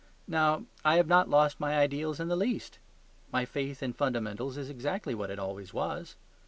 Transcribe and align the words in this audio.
Now, 0.27 0.63
I 0.83 0.95
have 0.95 1.05
not 1.05 1.29
lost 1.29 1.59
my 1.59 1.77
ideals 1.77 2.19
in 2.19 2.27
the 2.27 2.35
least; 2.35 2.79
my 3.31 3.45
faith 3.45 3.83
in 3.83 3.93
fundamentals 3.93 4.57
is 4.57 4.67
exactly 4.67 5.13
what 5.13 5.29
it 5.29 5.37
always 5.37 5.75
was. 5.75 6.15